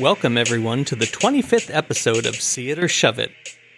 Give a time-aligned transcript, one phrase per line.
[0.00, 3.32] Welcome, everyone, to the 25th episode of See It or Shove It.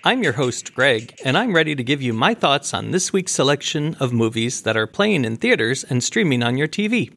[0.05, 3.33] I'm your host, Greg, and I'm ready to give you my thoughts on this week's
[3.33, 7.15] selection of movies that are playing in theaters and streaming on your TV.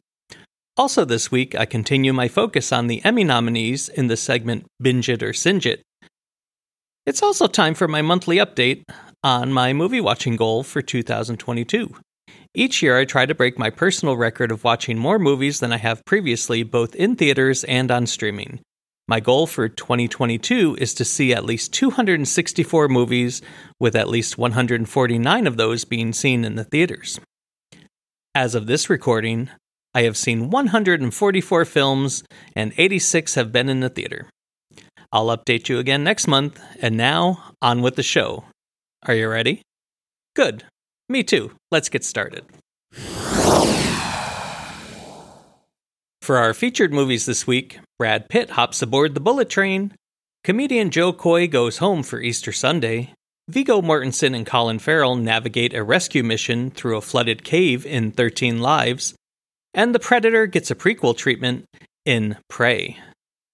[0.78, 5.10] Also, this week, I continue my focus on the Emmy nominees in the segment Binge
[5.10, 5.82] It or Singe It.
[7.04, 8.84] It's also time for my monthly update
[9.22, 11.94] on my movie watching goal for 2022.
[12.54, 15.76] Each year, I try to break my personal record of watching more movies than I
[15.76, 18.60] have previously, both in theaters and on streaming.
[19.06, 23.42] My goal for 2022 is to see at least 264 movies,
[23.78, 27.20] with at least 149 of those being seen in the theaters.
[28.34, 29.50] As of this recording,
[29.92, 32.24] I have seen 144 films,
[32.56, 34.26] and 86 have been in the theater.
[35.12, 38.44] I'll update you again next month, and now, on with the show.
[39.06, 39.60] Are you ready?
[40.34, 40.64] Good.
[41.10, 41.52] Me too.
[41.70, 42.46] Let's get started.
[46.24, 49.92] For our featured movies this week, Brad Pitt hops aboard the bullet train,
[50.42, 53.12] comedian Jo Koy goes home for Easter Sunday,
[53.50, 58.58] Viggo Mortensen and Colin Farrell navigate a rescue mission through a flooded cave in 13
[58.58, 59.12] Lives,
[59.74, 61.66] and The Predator gets a prequel treatment
[62.06, 62.96] in Prey.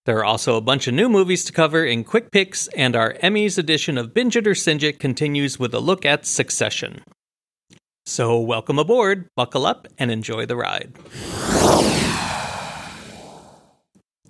[0.06, 3.14] There are also a bunch of new movies to cover in Quick Picks, and our
[3.14, 7.02] Emmys edition of Binge It or Singe It continues with a look at Succession.
[8.06, 10.92] So, welcome aboard, buckle up, and enjoy the ride.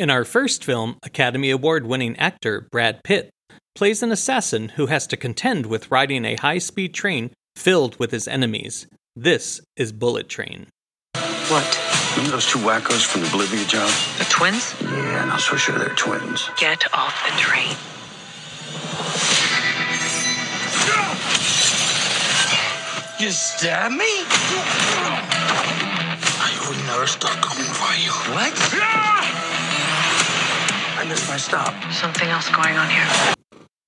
[0.00, 3.28] In our first film, Academy Award winning actor Brad Pitt
[3.74, 8.10] plays an assassin who has to contend with riding a high speed train filled with
[8.10, 8.86] his enemies.
[9.14, 10.68] This is Bullet Train.
[11.48, 12.12] What?
[12.12, 13.90] Remember those two wackos from the Bolivia job?
[14.16, 14.74] The twins?
[14.80, 16.48] Yeah, not so sure they're twins.
[16.56, 17.76] Get off the train.
[23.20, 24.24] You stab me?
[26.40, 28.12] I would never stop coming for you.
[28.32, 29.39] What?
[31.00, 31.92] I missed my stop.
[31.94, 33.34] Something else going on here.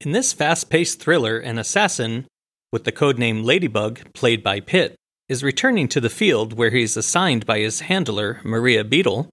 [0.00, 2.26] In this fast paced thriller, an assassin,
[2.72, 4.94] with the codename Ladybug, played by Pitt,
[5.28, 9.28] is returning to the field where he is assigned by his handler, Maria Beetle,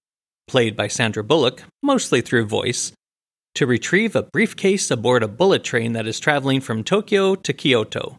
[0.46, 2.92] played by Sandra Bullock, mostly through voice,
[3.56, 8.18] to retrieve a briefcase aboard a bullet train that is traveling from Tokyo to Kyoto.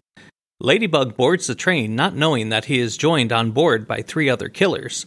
[0.58, 4.48] Ladybug boards the train not knowing that he is joined on board by three other
[4.48, 5.04] killers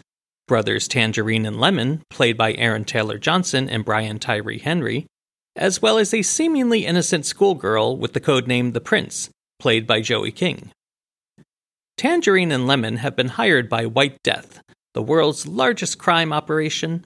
[0.54, 5.08] brothers Tangerine and Lemon, played by Aaron Taylor Johnson and Brian Tyree Henry,
[5.56, 10.32] as well as a seemingly innocent schoolgirl with the codename The Prince, played by Joey
[10.32, 10.70] King.
[11.98, 14.62] Tangerine and Lemon have been hired by White Death,
[14.94, 17.04] the world's largest crime operation,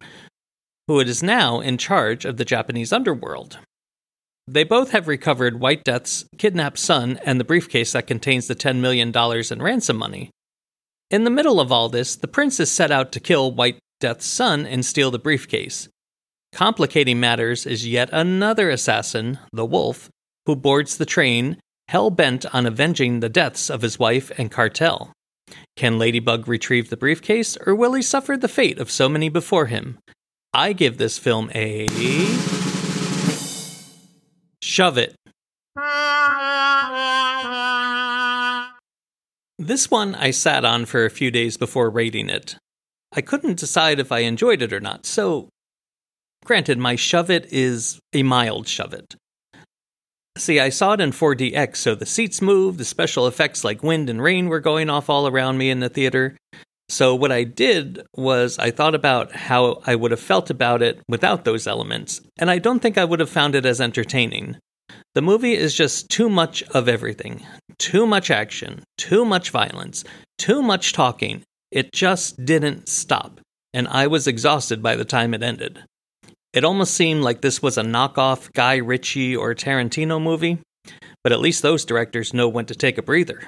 [0.90, 3.60] who is now in charge of the Japanese underworld.
[4.46, 8.82] They both have recovered White Death's kidnapped son and the briefcase that contains the $10
[8.82, 10.32] million in ransom money.
[11.10, 14.26] In the middle of all this, the prince is set out to kill White Death's
[14.26, 15.88] son and steal the briefcase.
[16.52, 20.10] Complicating matters is yet another assassin, the Wolf,
[20.46, 21.58] who boards the train,
[21.88, 25.14] hell bent on avenging the deaths of his wife and cartel.
[25.78, 29.68] Can Ladybug retrieve the briefcase, or will he suffer the fate of so many before
[29.68, 30.00] him?
[30.54, 31.88] I give this film a.
[34.62, 35.16] Shove it.
[39.60, 42.58] This one I sat on for a few days before rating it.
[43.12, 45.50] I couldn't decide if I enjoyed it or not, so.
[46.46, 49.16] Granted, my shove it is a mild shove it.
[50.38, 54.12] See, I saw it in 4DX, so the seats moved, the special effects like wind
[54.12, 56.38] and rain were going off all around me in the theater.
[56.88, 61.02] So, what I did was I thought about how I would have felt about it
[61.10, 64.58] without those elements, and I don't think I would have found it as entertaining.
[65.16, 67.44] The movie is just too much of everything
[67.80, 70.04] too much action, too much violence,
[70.38, 71.44] too much talking.
[71.72, 73.40] It just didn't stop,
[73.74, 75.84] and I was exhausted by the time it ended.
[76.54, 80.60] It almost seemed like this was a knockoff Guy Ritchie or Tarantino movie,
[81.24, 83.42] but at least those directors know when to take a breather.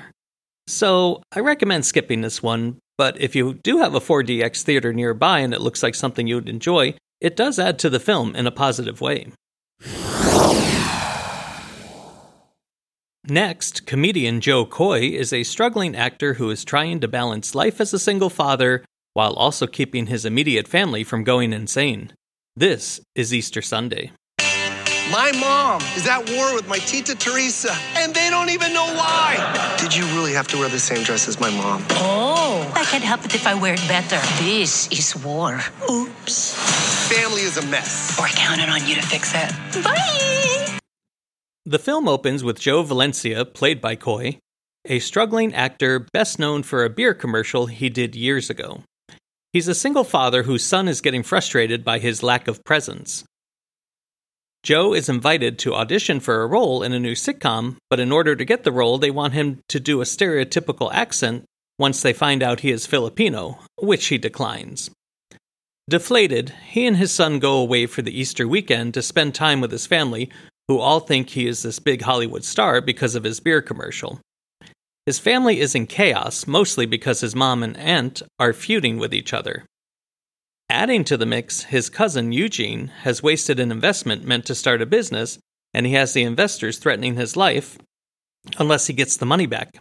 [0.67, 5.39] So, I recommend skipping this one, but if you do have a 4DX theater nearby
[5.39, 8.51] and it looks like something you'd enjoy, it does add to the film in a
[8.51, 9.31] positive way.
[13.29, 17.93] Next, comedian Jo Koy is a struggling actor who is trying to balance life as
[17.93, 18.83] a single father
[19.13, 22.13] while also keeping his immediate family from going insane.
[22.55, 24.11] This is Easter Sunday.
[25.11, 29.75] My mom is at war with my Tita Teresa, and they don't even know why.
[29.79, 31.83] Did you really have to wear the same dress as my mom?
[31.91, 34.19] Oh, I can't help it if I wear it better.
[34.43, 35.59] This is war.
[35.89, 37.09] Oops.
[37.09, 38.17] Family is a mess.
[38.19, 39.83] We're counting on you to fix it.
[39.83, 40.78] Bye!
[41.69, 44.39] The film opens with Joe Valencia, played by Koy,
[44.85, 48.81] a struggling actor best known for a beer commercial he did years ago.
[49.53, 53.23] He's a single father whose son is getting frustrated by his lack of presence.
[54.63, 58.35] Joe is invited to audition for a role in a new sitcom, but in order
[58.35, 61.45] to get the role, they want him to do a stereotypical accent
[61.77, 64.89] once they find out he is Filipino, which he declines.
[65.87, 69.71] Deflated, he and his son go away for the Easter weekend to spend time with
[69.71, 70.31] his family,
[70.69, 74.21] who all think he is this big Hollywood star because of his beer commercial.
[75.07, 79.33] His family is in chaos, mostly because his mom and aunt are feuding with each
[79.33, 79.65] other.
[80.69, 84.85] Adding to the mix, his cousin Eugene has wasted an investment meant to start a
[84.85, 85.39] business,
[85.73, 87.79] and he has the investors threatening his life
[88.59, 89.73] unless he gets the money back.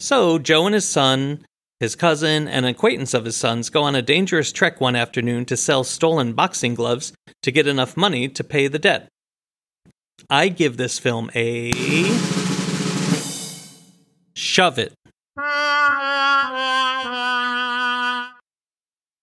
[0.00, 1.46] So, Joe and his son,
[1.84, 5.44] his cousin, and an acquaintance of his son's go on a dangerous trek one afternoon
[5.44, 9.06] to sell stolen boxing gloves to get enough money to pay the debt.
[10.30, 11.72] I give this film a.
[14.34, 14.94] Shove it.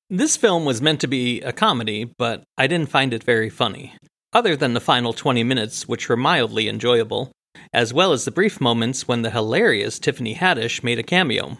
[0.09, 3.95] This film was meant to be a comedy, but I didn't find it very funny,
[4.33, 7.31] other than the final 20 minutes, which were mildly enjoyable,
[7.73, 11.57] as well as the brief moments when the hilarious Tiffany Haddish made a cameo.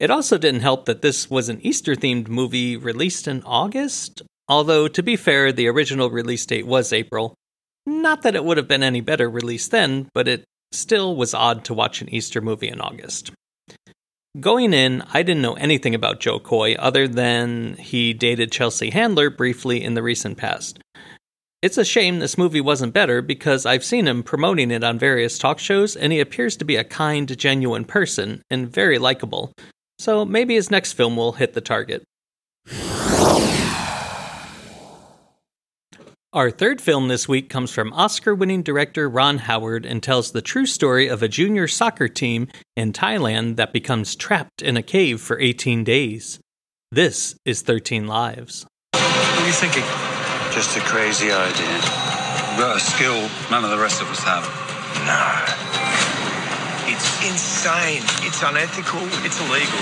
[0.00, 4.86] It also didn't help that this was an Easter themed movie released in August, although,
[4.86, 7.34] to be fair, the original release date was April.
[7.84, 11.64] Not that it would have been any better released then, but it still was odd
[11.64, 13.32] to watch an Easter movie in August.
[14.38, 19.30] Going in, I didn't know anything about Jo Koy other than he dated Chelsea Handler
[19.30, 20.78] briefly in the recent past.
[21.60, 25.38] It's a shame this movie wasn't better because I've seen him promoting it on various
[25.38, 29.52] talk shows and he appears to be a kind, genuine person and very likable.
[29.98, 32.04] So maybe his next film will hit the target.
[36.34, 40.42] Our third film this week comes from Oscar winning director Ron Howard and tells the
[40.42, 45.22] true story of a junior soccer team in Thailand that becomes trapped in a cave
[45.22, 46.38] for 18 days.
[46.92, 48.66] This is 13 Lives.
[48.92, 49.84] What are you thinking?
[50.52, 51.74] Just a crazy idea.
[51.74, 54.44] You've got a skill none of the rest of us have.
[55.06, 55.67] Nah.
[56.98, 58.02] It's insane.
[58.26, 59.06] It's unethical.
[59.22, 59.78] It's illegal.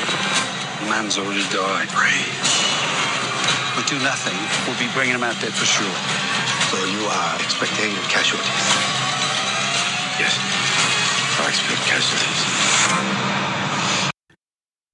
[0.84, 1.88] Man's already died.
[3.76, 5.96] We do nothing, we'll be bringing him out dead for sure.
[6.68, 8.46] So you are expecting casualties?
[10.20, 10.36] Yes.
[11.38, 14.12] I expect casualties.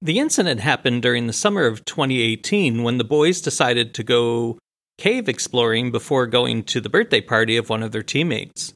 [0.01, 4.59] The incident happened during the summer of 2018 when the boys decided to go
[4.97, 8.73] cave exploring before going to the birthday party of one of their teammates.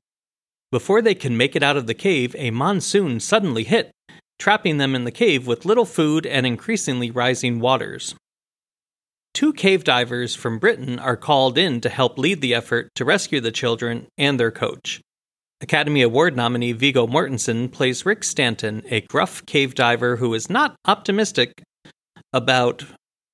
[0.71, 3.91] Before they can make it out of the cave, a monsoon suddenly hit,
[4.37, 8.15] trapping them in the cave with little food and increasingly rising waters.
[9.33, 13.39] Two cave divers from Britain are called in to help lead the effort to rescue
[13.39, 14.99] the children and their coach.
[15.61, 20.75] Academy Award nominee Viggo Mortensen plays Rick Stanton, a gruff cave diver who is not
[20.85, 21.63] optimistic
[22.33, 22.83] about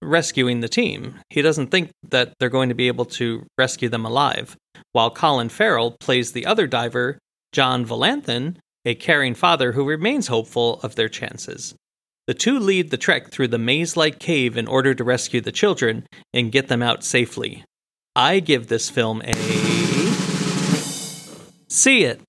[0.02, 1.16] rescuing the team.
[1.30, 4.56] He doesn't think that they're going to be able to rescue them alive.
[4.92, 7.18] While Colin Farrell plays the other diver,
[7.54, 11.76] John Volanthen, a caring father who remains hopeful of their chances.
[12.28, 15.52] The two lead the trek through the maze like cave in order to rescue the
[15.52, 17.64] children and get them out safely.
[18.16, 19.34] I give this film a.
[21.70, 22.22] See it.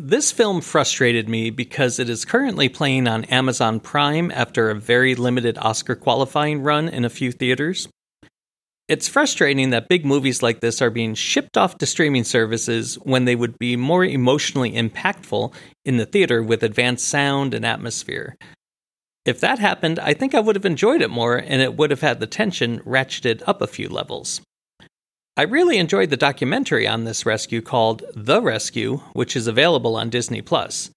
[0.00, 5.14] This film frustrated me because it is currently playing on Amazon Prime after a very
[5.14, 7.88] limited Oscar qualifying run in a few theaters.
[8.88, 13.26] It's frustrating that big movies like this are being shipped off to streaming services when
[13.26, 15.52] they would be more emotionally impactful
[15.84, 18.34] in the theater with advanced sound and atmosphere.
[19.26, 22.00] If that happened, I think I would have enjoyed it more and it would have
[22.00, 24.40] had the tension ratcheted up a few levels.
[25.36, 30.08] I really enjoyed the documentary on this rescue called The Rescue, which is available on
[30.08, 30.90] Disney Plus.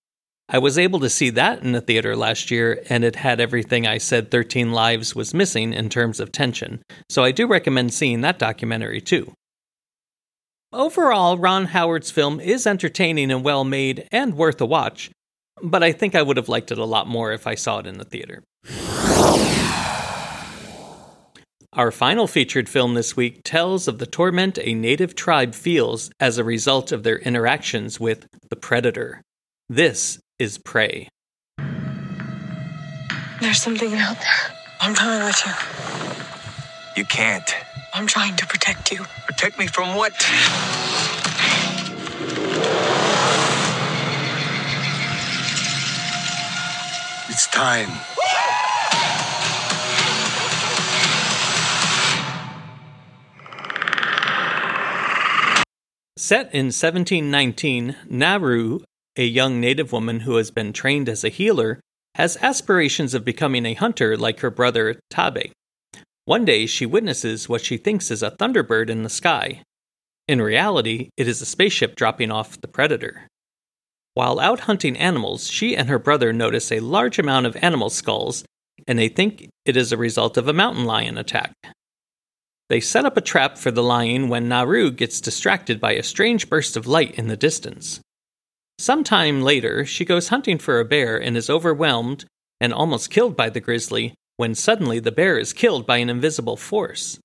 [0.53, 3.87] I was able to see that in the theater last year, and it had everything
[3.87, 8.19] I said 13 Lives was missing in terms of tension, so I do recommend seeing
[8.21, 9.31] that documentary too.
[10.73, 15.09] Overall, Ron Howard's film is entertaining and well made and worth a watch,
[15.63, 17.87] but I think I would have liked it a lot more if I saw it
[17.87, 18.43] in the theater.
[21.71, 26.37] Our final featured film this week tells of the torment a native tribe feels as
[26.37, 29.21] a result of their interactions with the predator.
[29.69, 31.07] This is Prey.
[33.41, 34.55] There's something out there.
[34.79, 35.53] I'm coming with you.
[36.97, 37.55] You can't.
[37.93, 39.05] I'm trying to protect you.
[39.27, 40.13] Protect me from what?
[47.29, 47.91] It's time.
[56.17, 58.79] Set in 1719, Naru,
[59.17, 61.79] a young native woman who has been trained as a healer,
[62.15, 65.51] has aspirations of becoming a hunter like her brother Taabe.
[66.25, 69.63] One day, she witnesses what she thinks is a thunderbird in the sky.
[70.27, 73.27] In reality, it is a spaceship dropping off the predator.
[74.13, 78.43] While out hunting animals, she and her brother notice a large amount of animal skulls,
[78.87, 81.53] and they think it is a result of a mountain lion attack.
[82.69, 86.49] They set up a trap for the lion when Naru gets distracted by a strange
[86.49, 87.99] burst of light in the distance.
[88.79, 92.25] Sometime later, she goes hunting for a bear and is overwhelmed
[92.59, 96.57] and almost killed by the grizzly when suddenly the bear is killed by an invisible
[96.57, 97.19] force.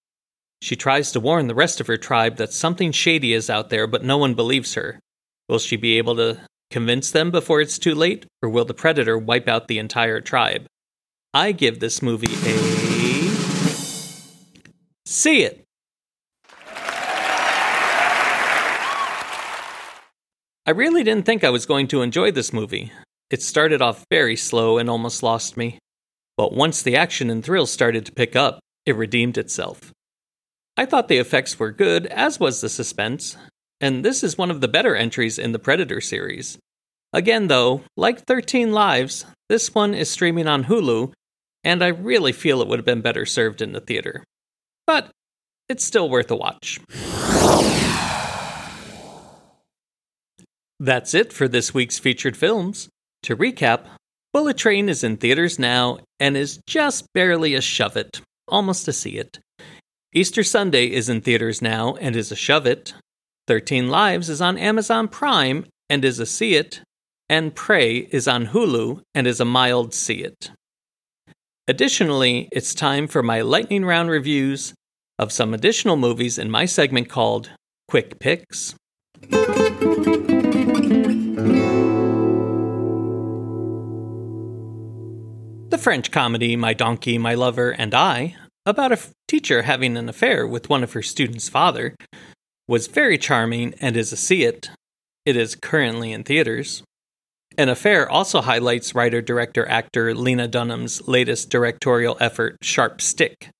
[0.60, 3.86] She tries to warn the rest of her tribe that something shady is out there,
[3.86, 4.98] but no one believes her.
[5.48, 9.16] Will she be able to convince them before it's too late, or will the predator
[9.16, 10.66] wipe out the entire tribe?
[11.32, 12.56] I give this movie a.
[15.04, 15.65] See it!
[20.68, 22.90] I really didn't think I was going to enjoy this movie.
[23.30, 25.78] It started off very slow and almost lost me.
[26.36, 29.92] But once the action and thrill started to pick up, it redeemed itself.
[30.76, 33.36] I thought the effects were good, as was the suspense,
[33.80, 36.58] and this is one of the better entries in the Predator series.
[37.12, 41.12] Again, though, like 13 Lives, this one is streaming on Hulu,
[41.62, 44.24] and I really feel it would have been better served in the theater.
[44.84, 45.10] But
[45.68, 46.80] it's still worth a watch.
[50.78, 52.88] That's it for this week's featured films.
[53.22, 53.86] To recap,
[54.32, 58.92] Bullet Train is in theaters now and is just barely a shove it, almost a
[58.92, 59.38] see it.
[60.12, 62.92] Easter Sunday is in theaters now and is a shove it.
[63.48, 66.82] 13 Lives is on Amazon Prime and is a see it.
[67.28, 70.50] And Prey is on Hulu and is a mild see it.
[71.66, 74.74] Additionally, it's time for my lightning round reviews
[75.18, 77.50] of some additional movies in my segment called
[77.88, 78.74] Quick Picks.
[85.70, 90.46] The French comedy My Donkey, My Lover, and I, about a teacher having an affair
[90.46, 91.94] with one of her students' father,
[92.68, 94.70] was very charming and is a see it.
[95.24, 96.82] It is currently in theaters.
[97.58, 103.50] An Affair also highlights writer, director, actor Lena Dunham's latest directorial effort, Sharp Stick.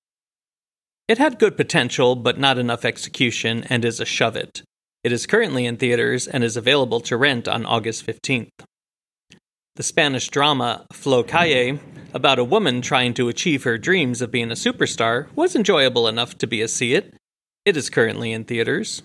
[1.07, 4.61] It had good potential, but not enough execution, and is a shove it.
[5.07, 8.51] It is currently in theaters and is available to rent on August 15th.
[9.77, 11.79] The Spanish drama Flo Calle,
[12.13, 16.37] about a woman trying to achieve her dreams of being a superstar, was enjoyable enough
[16.39, 17.15] to be a see it.
[17.63, 19.01] It is currently in theaters.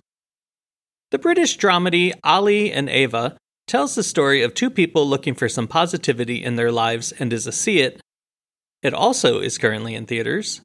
[1.12, 3.37] The British dramedy Ali and Ava
[3.68, 7.47] tells the story of two people looking for some positivity in their lives and is
[7.47, 8.00] a see it.
[8.82, 10.62] It also is currently in theaters.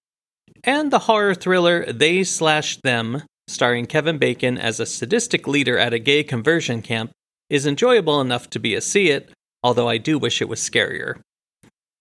[0.64, 5.94] And the horror thriller They Slash Them, starring Kevin Bacon as a sadistic leader at
[5.94, 7.12] a gay conversion camp,
[7.50, 9.32] is enjoyable enough to be a see it,
[9.64, 11.22] although I do wish it was scarier.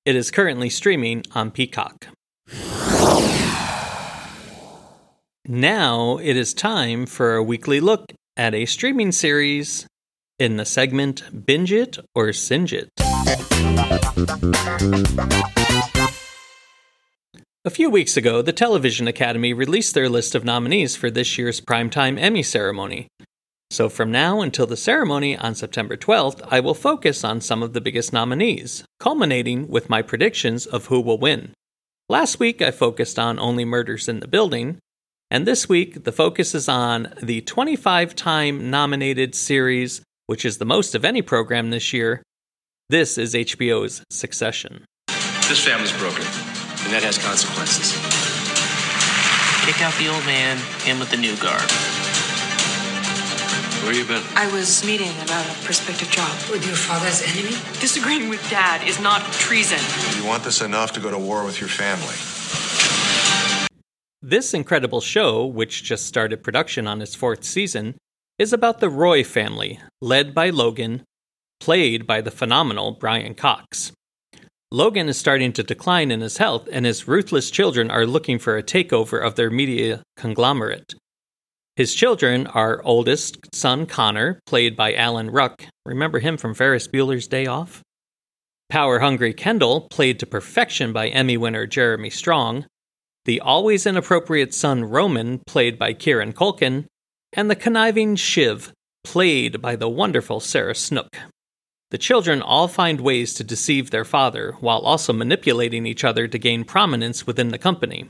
[0.04, 2.08] It is currently streaming on Peacock.
[5.48, 9.86] Now it is time for a weekly look at a streaming series
[10.38, 12.90] in the segment Binge It or Singe It.
[17.66, 21.60] A few weeks ago, the Television Academy released their list of nominees for this year's
[21.60, 23.08] Primetime Emmy ceremony.
[23.72, 27.72] So from now until the ceremony on September 12th, I will focus on some of
[27.72, 31.54] the biggest nominees, culminating with my predictions of who will win.
[32.08, 34.78] Last week, I focused on Only Murders in the Building,
[35.28, 40.64] and this week, the focus is on the 25 time nominated series, which is the
[40.64, 42.22] most of any program this year.
[42.90, 44.84] This is HBO's Succession.
[45.48, 46.22] This family's broken,
[46.86, 47.98] and that has consequences.
[49.66, 50.54] Kick out the old man,
[50.86, 51.66] in with the new guard.
[53.82, 54.22] Where you been?
[54.36, 56.30] I was meeting about a prospective job.
[56.48, 57.58] With your father's enemy?
[57.80, 59.82] Disagreeing with dad is not treason.
[60.16, 62.14] You want this enough to go to war with your family.
[64.22, 67.96] This incredible show, which just started production on its fourth season,
[68.38, 71.02] is about the Roy family, led by Logan,
[71.58, 73.90] played by the phenomenal Brian Cox.
[74.72, 78.56] Logan is starting to decline in his health, and his ruthless children are looking for
[78.56, 80.94] a takeover of their media conglomerate.
[81.76, 85.66] His children are oldest son Connor, played by Alan Ruck.
[85.84, 87.82] Remember him from Ferris Bueller's Day Off?
[88.68, 92.66] Power hungry Kendall, played to perfection by Emmy winner Jeremy Strong.
[93.24, 96.86] The always inappropriate son Roman, played by Kieran Culkin.
[97.32, 98.72] And the conniving Shiv,
[99.04, 101.16] played by the wonderful Sarah Snook.
[101.90, 106.38] The children all find ways to deceive their father while also manipulating each other to
[106.38, 108.08] gain prominence within the company.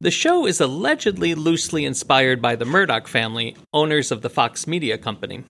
[0.00, 4.98] The show is allegedly loosely inspired by the Murdoch family, owners of the Fox Media
[4.98, 5.44] Company.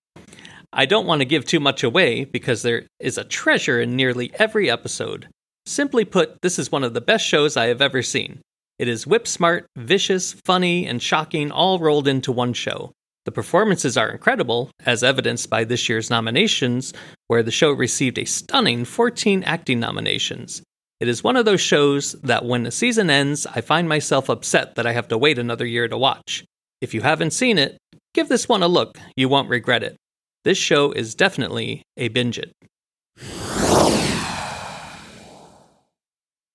[0.73, 4.31] I don't want to give too much away because there is a treasure in nearly
[4.35, 5.29] every episode.
[5.67, 8.41] Simply put, this is one of the best shows I have ever seen.
[8.79, 12.93] It is whip smart, vicious, funny, and shocking all rolled into one show.
[13.27, 16.95] The performances are incredible, as evidenced by this year's nominations,
[17.27, 20.63] where the show received a stunning 14 acting nominations.
[21.01, 24.75] It is one of those shows that when the season ends, I find myself upset
[24.75, 26.45] that I have to wait another year to watch.
[26.81, 27.77] If you haven't seen it,
[28.15, 28.99] give this one a look.
[29.17, 29.97] You won't regret it.
[30.45, 32.53] This show is definitely a binge it.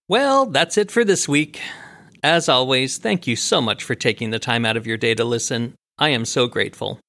[0.08, 1.62] Well, that's it for this week.
[2.24, 5.24] As always, thank you so much for taking the time out of your day to
[5.24, 5.76] listen.
[5.98, 7.00] I am so grateful.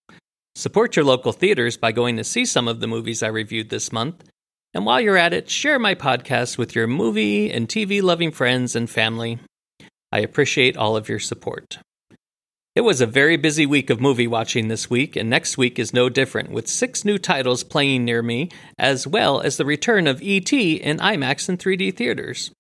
[0.55, 3.91] Support your local theaters by going to see some of the movies I reviewed this
[3.91, 4.23] month.
[4.73, 8.77] And while you're at it, share my podcast with your movie and TV loving friends
[8.77, 9.41] and family.
[10.13, 11.79] I appreciate all of your support.
[12.77, 15.93] It was a very busy week of movie watching this week, and next week is
[15.93, 20.23] no different, with six new titles playing near me, as well as the return of
[20.23, 20.75] E.T.
[20.75, 22.53] in IMAX and 3D theaters.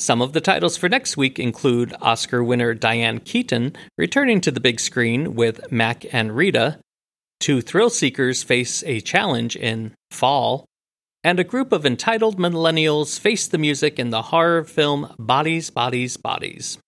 [0.00, 4.58] Some of the titles for next week include Oscar winner Diane Keaton returning to the
[4.58, 6.78] big screen with Mac and Rita,
[7.38, 10.64] two thrill seekers face a challenge in Fall,
[11.22, 16.16] and a group of entitled millennials face the music in the horror film Bodies, Bodies,
[16.16, 16.78] Bodies.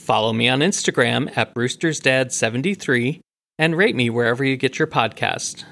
[0.00, 3.20] Follow me on Instagram at Brewster'sDad73
[3.56, 5.62] and rate me wherever you get your podcast.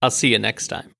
[0.00, 0.92] I'll see you next time.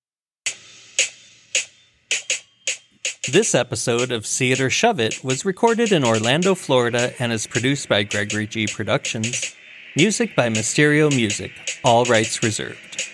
[3.28, 4.24] This episode of
[4.62, 8.66] or Shove It was recorded in Orlando, Florida, and is produced by Gregory G.
[8.66, 9.54] Productions.
[9.94, 11.52] Music by Mysterio Music,
[11.84, 13.10] all rights reserved.